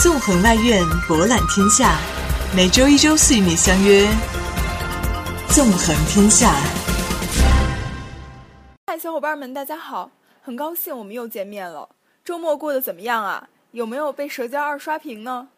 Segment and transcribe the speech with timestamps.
[0.00, 1.98] 纵横外院，博览天下。
[2.54, 4.06] 每周一、周四与你相约
[5.52, 6.52] 《纵横天下》。
[8.86, 10.12] 嗨，小伙伴们，大家好！
[10.40, 11.88] 很高兴我们又见面了。
[12.24, 13.48] 周末过得怎么样啊？
[13.72, 15.48] 有没有被《舌尖二》刷屏呢？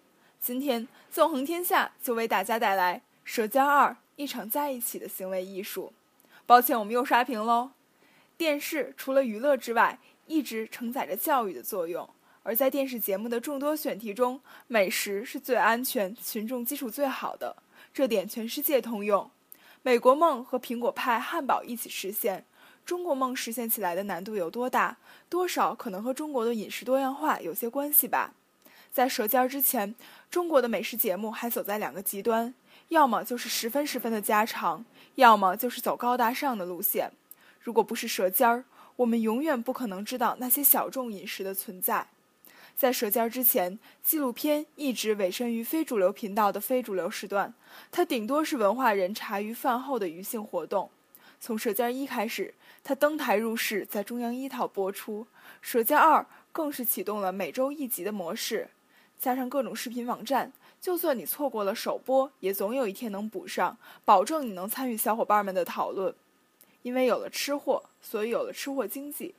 [0.41, 5.93] 今天《纵横天下》就为大家带来《舌尖二》一场在一起的行为艺术。
[6.47, 7.73] 抱歉，我们又刷屏喽。
[8.39, 12.09] 电视除了娱乐之外，一直承载着教育的作用。
[12.43, 17.57] 而在电视节目的众多选题中，美食是最安全、群众基础最好的，
[17.93, 19.31] 这点全世界通用。
[19.83, 22.45] 美国梦和苹果派汉堡一起实现，
[22.85, 24.97] 中国梦实现起来的难度有多大？
[25.29, 28.33] 多少可能和中国的饮食多样化有些关系吧。
[28.91, 29.95] 在舌尖儿之前，
[30.31, 32.53] 中国的美食节目还走在两个极端，
[32.89, 37.13] 要么就是十分十分的家常，要么就是走高大上的路线。
[37.61, 38.65] 如果不是舌尖儿，
[38.97, 42.09] 我们永远不可能知道那些小众饮食的存在。
[42.81, 47.53] 在舌尖之前，纪录片一直委身于非主流频道的非主流时段，
[47.93, 50.89] 它顶多是文化人茶余饭后的娱兴活动。
[51.39, 55.27] 从舌尖一开始，它登台入室，在中央一套播出；
[55.61, 58.71] 舌尖二更是启动了每周一集的模式，
[59.19, 63.77] 加上各种视频网站，就算你错过了首播，也总有一天能补上，
[64.07, 66.15] 保证你能参与小伙伴们的讨论。
[66.81, 69.35] 因为有了吃货，所以有了吃货经济。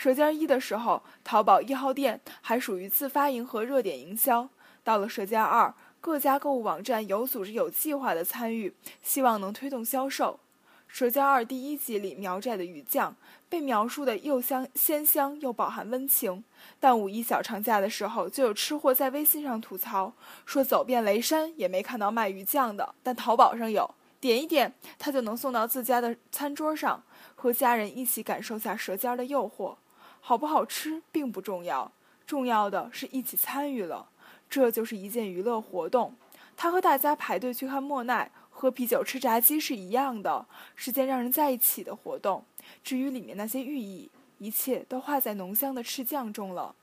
[0.00, 4.48] 舌尖一的时候，淘宝一号店还属于自发迎合热点营销。
[4.82, 10.40] 到了舌尖二，各家购物网站有组织、有计划的参与，希望能推动销售。
[10.88, 13.14] 舌尖二第一集里苗寨的鱼酱
[13.50, 16.42] 被描述的又香鲜香又饱含温情，
[16.80, 20.14] 但五一小长假的时候，就有吃货在微信上吐槽
[20.46, 27.02] 说，走遍雷山也没看到卖鱼酱的，但淘宝上有，点一点他就能送到自家的餐桌上，
[27.34, 29.76] 和家人一起感受下舌尖的诱惑。
[30.20, 31.90] 好不好吃并不重要，
[32.26, 34.08] 重要的是一起参与了，
[34.48, 36.14] 这就是一件娱乐活动。
[36.56, 40.46] 它和大家排队去看莫奈、喝啤酒、吃炸鸡是一样的，
[40.76, 42.44] 是件让人在一起的活动。
[42.84, 46.74] 至于里面那些寓意，一切都化在浓香的赤酱中了。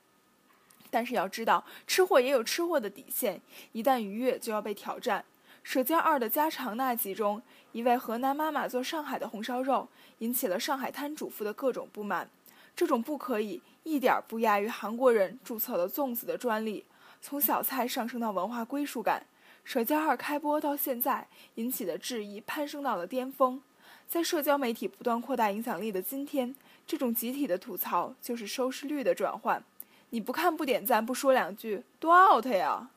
[0.90, 3.40] 但是要知道，吃货也有吃货的底线，
[3.72, 5.22] 一旦逾越就要被挑战。
[5.70, 7.42] 《舌尖二》的家常那集中，
[7.74, 12.30] 一位河南妈妈做上海的红烧肉，引起了上海滩主妇的各种不满。
[12.78, 16.86] 这种不可以一点不亚于韩国人注册了粽子的专利，
[17.24, 19.24] 从小菜上升到文化归属感。
[19.64, 23.60] 《舌尖二》开播到现在，引起的质疑攀升到了巅峰。
[24.08, 26.54] 在社交媒体不断扩大影响力的今天，
[26.86, 29.64] 这种集体的吐槽就是收视率的转换。
[30.12, 32.88] 你不看不点赞不说两句，多 out 呀！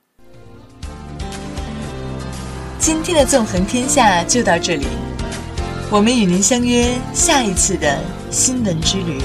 [2.78, 4.86] 今天的纵横天下就到这里，
[5.90, 7.98] 我们与您相约下一次的
[8.30, 9.18] 新闻之旅。